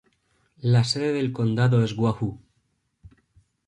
La 0.63 0.83
sede 0.83 1.13
del 1.13 1.31
condado 1.31 1.83
es 1.83 1.95
Wahoo. 1.95 2.41